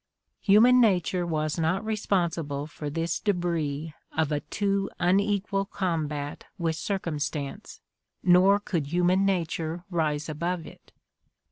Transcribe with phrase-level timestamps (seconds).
[0.39, 7.81] Human nature was not responsible for this debris of a too unequal combat with circumstance,
[8.23, 10.91] nor could human nature rise above it.